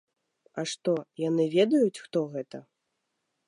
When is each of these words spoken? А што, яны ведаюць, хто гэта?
А 0.61 0.65
што, 0.71 0.93
яны 1.27 1.47
ведаюць, 1.57 2.01
хто 2.07 2.19
гэта? 2.33 2.67